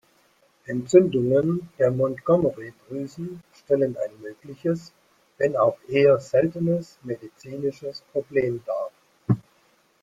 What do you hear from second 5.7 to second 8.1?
eher seltenes medizinisches